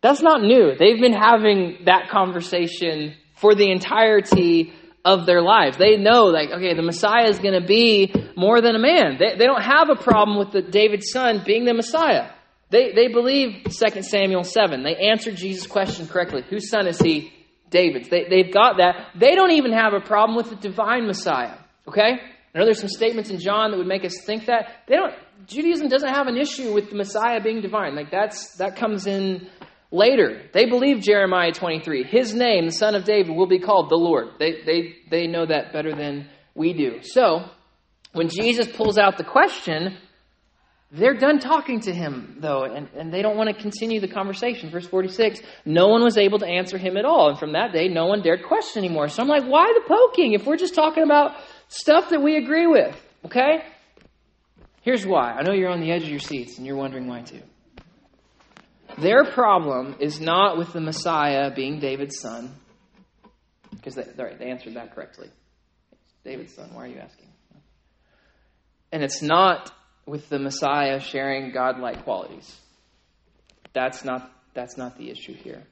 [0.02, 0.74] That's not new.
[0.78, 4.74] They've been having that conversation for the entirety
[5.06, 5.78] of their lives.
[5.78, 9.18] They know, like, okay, the Messiah is going to be more than a man.
[9.20, 12.30] They, they don't have a problem with the David's son being the Messiah.
[12.72, 14.84] They, they believe 2 Samuel 7.
[14.84, 16.44] They answered Jesus' question correctly.
[16.50, 17.32] Whose son is he?
[17.70, 18.10] David's.
[18.10, 19.12] They, they've got that.
[19.16, 21.58] They don't even have a problem with the divine Messiah.
[21.88, 22.20] Okay?
[22.54, 24.84] I know there's some statements in John that would make us think that.
[24.88, 25.14] They don't,
[25.46, 27.96] Judaism doesn't have an issue with the Messiah being divine.
[27.96, 29.48] Like, that's, that comes in
[29.94, 32.06] Later, they believe Jeremiah 23.
[32.06, 34.30] His name, the son of David, will be called the Lord.
[34.40, 37.00] They, they, they know that better than we do.
[37.04, 37.44] So,
[38.14, 39.98] when Jesus pulls out the question,
[40.94, 44.70] they're done talking to him, though, and, and they don't want to continue the conversation.
[44.70, 47.30] Verse 46 No one was able to answer him at all.
[47.30, 49.08] And from that day, no one dared question anymore.
[49.08, 51.38] So I'm like, why the poking if we're just talking about
[51.70, 53.02] stuff that we agree with?
[53.26, 53.64] Okay?
[54.82, 55.32] Here's why.
[55.32, 57.42] I know you're on the edge of your seats and you're wondering why too.
[58.98, 62.54] Their problem is not with the Messiah being David's son,
[63.72, 65.30] because they, right, they answered that correctly.
[66.26, 67.28] David's son, why are you asking?
[68.92, 69.72] And it's not
[70.12, 72.60] with the Messiah sharing godlike qualities.
[73.72, 75.64] That's not, that's not the issue here.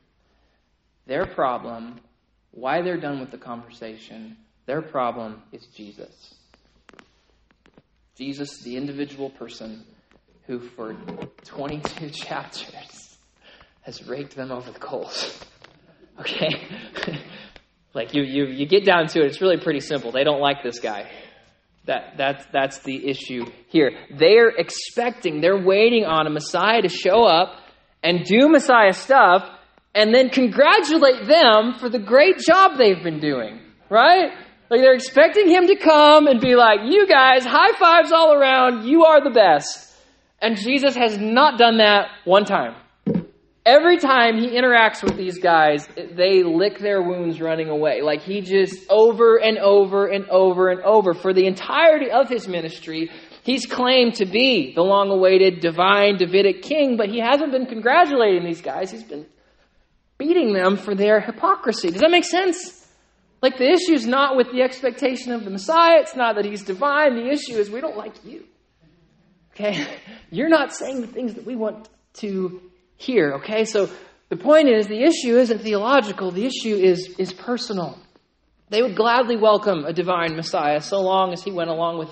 [1.08, 2.00] Their problem,
[2.52, 6.36] why they're done with the conversation, their problem is Jesus.
[8.16, 9.84] Jesus, the individual person
[10.48, 10.96] who, for
[11.44, 13.18] 22 chapters,
[13.82, 15.38] has raked them over the coals.
[16.18, 16.66] Okay?
[17.94, 20.14] like you, you, you get down to it, it's really pretty simple.
[20.14, 21.12] They don't like this guy.
[21.86, 23.92] That, that's, that's the issue here.
[24.18, 27.56] They're expecting, they're waiting on a Messiah to show up
[28.04, 29.50] and do Messiah stuff
[29.96, 33.62] and then congratulate them for the great job they've been doing.
[33.90, 34.32] Right?
[34.70, 38.86] Like they're expecting him to come and be like, you guys, high fives all around,
[38.86, 39.96] you are the best.
[40.42, 42.76] And Jesus has not done that one time.
[43.70, 48.02] Every time he interacts with these guys, they lick their wounds running away.
[48.02, 52.48] Like he just over and over and over and over for the entirety of his
[52.48, 53.12] ministry,
[53.44, 58.44] he's claimed to be the long awaited divine Davidic king, but he hasn't been congratulating
[58.44, 58.90] these guys.
[58.90, 59.28] He's been
[60.18, 61.92] beating them for their hypocrisy.
[61.92, 62.88] Does that make sense?
[63.44, 66.64] Like the issue is not with the expectation of the Messiah, it's not that he's
[66.64, 67.14] divine.
[67.14, 68.46] The issue is we don't like you.
[69.52, 69.86] Okay?
[70.32, 72.69] You're not saying the things that we want to
[73.00, 73.66] hear, okay?
[73.66, 73.90] So
[74.30, 77.98] the point is the issue isn't theological, the issue is, is personal.
[78.70, 82.12] They would gladly welcome a divine Messiah so long as he went along with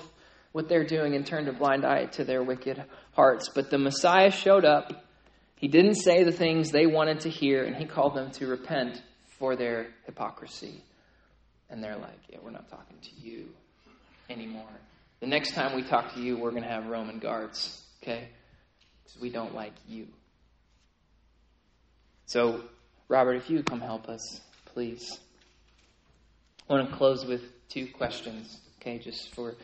[0.50, 3.48] what they're doing and turned a blind eye to their wicked hearts.
[3.54, 5.04] But the Messiah showed up.
[5.54, 9.00] He didn't say the things they wanted to hear, and he called them to repent
[9.38, 10.82] for their hypocrisy.
[11.70, 13.48] And they're like, yeah, we're not talking to you
[14.30, 14.70] anymore.
[15.20, 18.28] The next time we talk to you, we're going to have Roman guards, okay?
[19.04, 20.06] Because we don't like you.
[22.28, 22.60] So,
[23.08, 25.18] Robert, if you come help us, please.
[26.68, 29.54] I want to close with two questions, okay, just for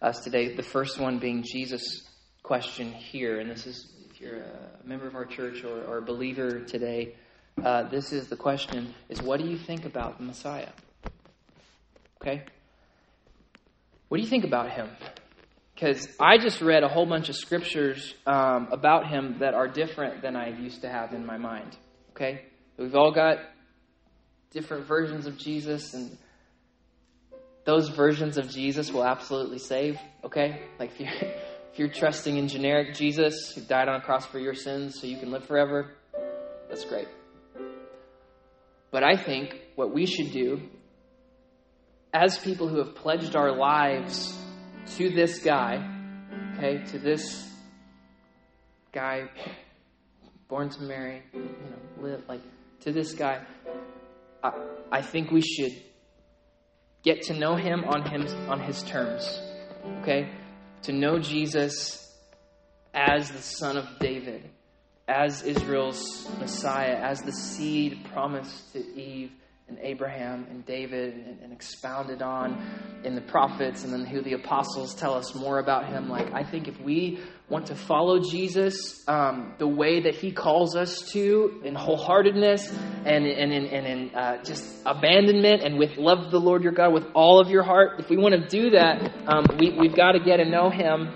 [0.00, 0.54] us today.
[0.54, 2.08] The first one being Jesus'
[2.44, 6.02] question here, and this is if you're a member of our church or, or a
[6.02, 7.16] believer today,
[7.60, 10.70] uh, this is the question: is what do you think about the Messiah?
[12.20, 12.44] Okay,
[14.06, 14.88] what do you think about him?
[15.74, 20.22] Because I just read a whole bunch of scriptures um, about him that are different
[20.22, 21.76] than I used to have in my mind.
[22.22, 22.42] Okay?
[22.76, 23.38] We've all got
[24.52, 26.16] different versions of Jesus, and
[27.64, 29.98] those versions of Jesus will absolutely save.
[30.24, 30.62] Okay?
[30.78, 31.10] Like if you're,
[31.72, 35.08] if you're trusting in generic Jesus who died on a cross for your sins so
[35.08, 35.90] you can live forever,
[36.68, 37.08] that's great.
[38.92, 40.60] But I think what we should do
[42.14, 44.38] as people who have pledged our lives
[44.96, 45.88] to this guy,
[46.56, 47.48] okay, to this
[48.92, 49.28] guy
[50.52, 52.42] born to Mary, you know, live like
[52.78, 53.40] to this guy.
[54.44, 54.52] I,
[54.92, 55.72] I think we should
[57.02, 59.40] get to know him on him on his terms.
[60.02, 60.28] Okay?
[60.82, 62.06] To know Jesus
[62.92, 64.50] as the son of David,
[65.08, 69.32] as Israel's Messiah, as the seed promised to Eve
[69.68, 74.32] and Abraham and David and, and, expounded on in the prophets and then who the
[74.34, 76.08] apostles tell us more about him.
[76.08, 80.74] Like, I think if we want to follow Jesus um, the way that he calls
[80.76, 82.70] us to in wholeheartedness
[83.04, 86.92] and, and, and, and in uh, just abandonment and with love the Lord your God
[86.92, 90.12] with all of your heart, if we want to do that, um, we, we've got
[90.12, 91.14] to get to know him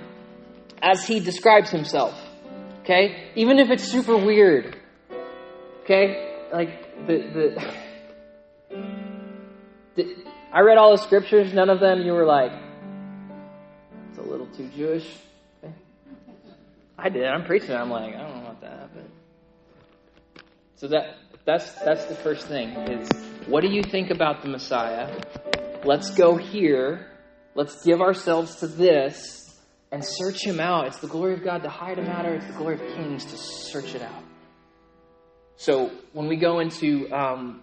[0.81, 2.15] as he describes himself.
[2.83, 3.33] Okay?
[3.35, 4.77] Even if it's super weird.
[5.83, 6.47] Okay?
[6.53, 7.17] Like, the.
[7.35, 7.86] the
[10.53, 12.53] I read all the scriptures, none of them you were like,
[14.09, 15.07] it's a little too Jewish.
[16.99, 17.27] I did.
[17.27, 17.73] I'm preaching.
[17.73, 19.11] I'm like, I don't know what that happened.
[20.77, 23.09] So that that's that's the first thing is
[23.47, 25.15] what do you think about the Messiah?
[25.85, 27.13] Let's go here.
[27.55, 29.61] Let's give ourselves to this
[29.93, 30.87] and search him out.
[30.89, 32.35] It's the glory of God to hide a matter.
[32.35, 34.25] It's the glory of kings to search it out.
[35.57, 37.63] So when we go into um,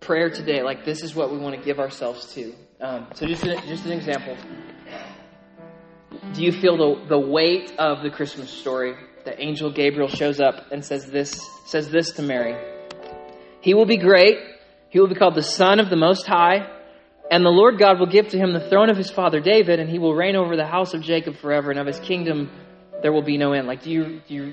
[0.00, 2.54] prayer today, like this is what we want to give ourselves to.
[2.80, 4.36] Um, so just an, just an example.
[6.34, 8.94] Do you feel the, the weight of the Christmas story?
[9.24, 12.56] The angel Gabriel shows up and says this says this to Mary.
[13.60, 14.38] He will be great.
[14.88, 16.72] He will be called the Son of the Most High.
[17.28, 19.90] And the Lord God will give to him the throne of his father David, and
[19.90, 22.50] he will reign over the house of Jacob forever, and of his kingdom
[23.02, 23.66] there will be no end.
[23.66, 24.44] Like, do you, do you,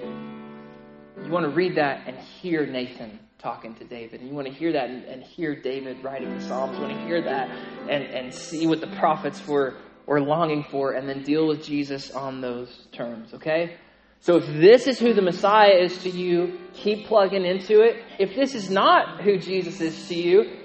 [1.23, 4.21] you want to read that and hear Nathan talking to David.
[4.21, 6.77] And you want to hear that and, and hear David writing the Psalms.
[6.77, 7.49] You want to hear that
[7.89, 9.75] and, and see what the prophets were,
[10.05, 13.75] were longing for and then deal with Jesus on those terms, okay?
[14.21, 18.01] So if this is who the Messiah is to you, keep plugging into it.
[18.17, 20.59] If this is not who Jesus is to you,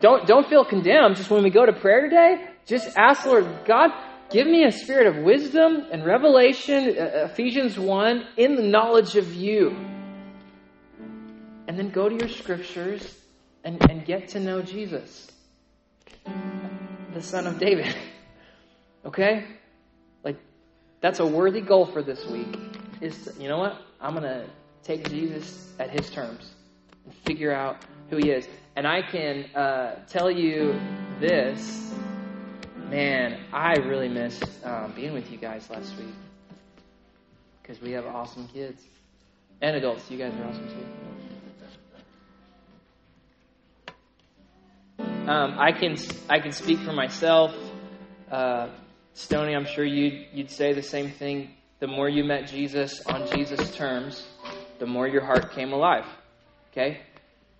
[0.00, 1.16] don't, don't feel condemned.
[1.16, 3.90] Just when we go to prayer today, just ask Lord, God,
[4.30, 9.34] give me a spirit of wisdom and revelation, uh, Ephesians 1, in the knowledge of
[9.34, 9.99] you
[11.70, 13.16] and then go to your scriptures
[13.62, 15.30] and, and get to know Jesus,
[17.14, 17.94] the son of David.
[19.04, 19.44] okay?
[20.24, 20.36] Like,
[21.00, 22.58] that's a worthy goal for this week.
[23.00, 23.80] Is to, you know what?
[24.00, 24.46] I'm going to
[24.82, 26.50] take Jesus at his terms
[27.04, 27.76] and figure out
[28.08, 28.48] who he is.
[28.74, 30.74] And I can uh, tell you
[31.20, 31.94] this
[32.88, 36.16] man, I really missed um, being with you guys last week
[37.62, 38.82] because we have awesome kids
[39.60, 40.10] and adults.
[40.10, 41.09] You guys are awesome too.
[45.30, 45.94] Um, I can
[46.28, 47.54] I can speak for myself.
[48.28, 48.68] Uh,
[49.14, 51.54] Stony, I'm sure you'd you'd say the same thing.
[51.78, 54.26] The more you met Jesus on Jesus' terms,
[54.80, 56.04] the more your heart came alive.
[56.72, 57.02] Okay,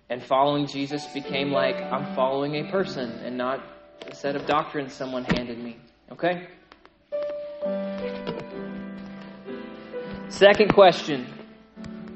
[0.09, 3.63] and following Jesus became like I'm following a person and not
[4.05, 5.77] a set of doctrines someone handed me.
[6.11, 6.49] Okay.
[10.27, 11.25] Second question.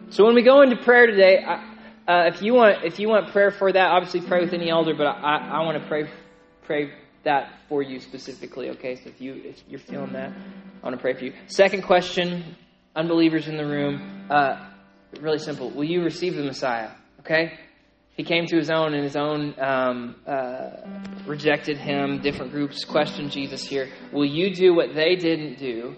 [0.09, 1.45] So when we go into prayer today,
[2.07, 4.93] uh, if you want, if you want prayer for that, obviously pray with any elder.
[4.95, 6.09] But I, I want to pray,
[6.63, 6.91] pray
[7.23, 8.69] that for you specifically.
[8.71, 11.33] Okay, so if you if you're feeling that, I want to pray for you.
[11.47, 12.55] Second question,
[12.95, 14.27] unbelievers in the room.
[14.29, 14.69] Uh,
[15.19, 15.71] really simple.
[15.71, 16.91] Will you receive the Messiah?
[17.21, 17.59] Okay.
[18.11, 20.69] He came to his own, and his own um, uh,
[21.25, 22.21] rejected him.
[22.21, 23.89] Different groups questioned Jesus here.
[24.13, 25.97] Will you do what they didn't do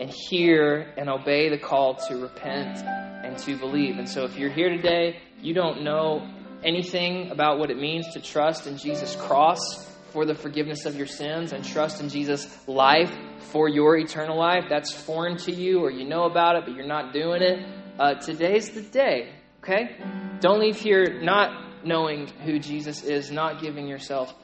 [0.00, 2.78] and hear and obey the call to repent
[3.24, 3.98] and to believe.
[3.98, 6.28] And so if you're here today, you don't know
[6.64, 11.06] anything about what it means to trust in Jesus' cross for the forgiveness of your
[11.06, 15.90] sins and trust in Jesus' life for your eternal life, that's foreign to you or
[15.90, 17.66] you know about it but you're not doing it,
[17.98, 19.32] uh, today's the day,
[19.62, 19.96] okay?
[20.40, 24.34] Don't leave here not knowing who Jesus is, not giving yourself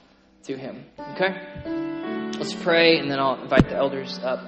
[0.45, 1.94] to Him, okay?
[2.37, 4.41] Let's pray, and then I'll invite the elders up.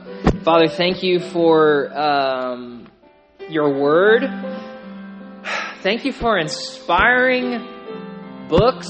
[0.42, 2.88] Father, thank you for um,
[3.48, 4.22] your word.
[5.82, 7.64] Thank you for inspiring
[8.48, 8.88] books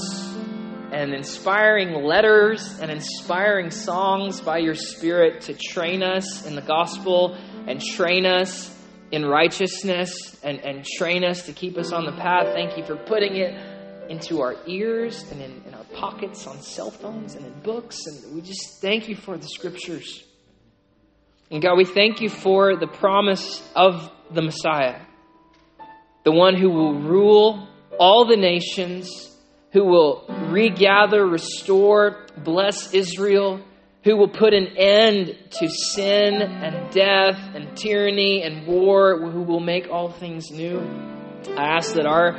[0.91, 7.37] and inspiring letters and inspiring songs by your Spirit to train us in the gospel
[7.67, 8.75] and train us
[9.11, 12.53] in righteousness and, and train us to keep us on the path.
[12.53, 13.76] Thank you for putting it
[14.09, 18.05] into our ears and in, in our pockets on cell phones and in books.
[18.05, 20.23] And we just thank you for the scriptures.
[21.49, 24.99] And God, we thank you for the promise of the Messiah,
[26.25, 29.33] the one who will rule all the nations,
[29.71, 33.61] who will regather, restore, bless Israel,
[34.03, 39.59] who will put an end to sin and death and tyranny and war, who will
[39.59, 40.79] make all things new.
[41.57, 42.37] I ask that our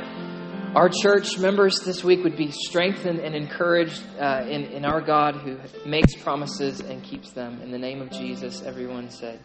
[0.75, 5.35] our church members this week would be strengthened and encouraged uh, in, in our God
[5.37, 7.61] who makes promises and keeps them.
[7.61, 9.39] In the name of Jesus, everyone said,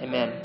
[0.00, 0.42] Amen.